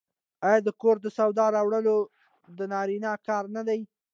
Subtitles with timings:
[0.47, 1.87] آیا د کور د سودا راوړل
[2.59, 3.79] د نارینه کار نه دی؟